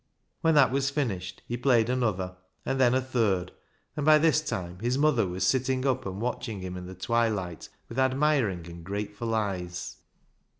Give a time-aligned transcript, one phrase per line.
[0.41, 3.51] When that was finished he played another, and then a third,
[3.95, 6.77] and by this time his mother was sitting up and watching ISAAC'S ANGEL 267 him
[6.77, 7.05] in the
[7.45, 9.97] twilight with admiring and grateful eyes.